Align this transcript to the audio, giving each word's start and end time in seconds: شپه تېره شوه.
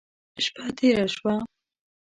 شپه 0.43 0.65
تېره 0.77 1.07
شوه. 1.15 1.33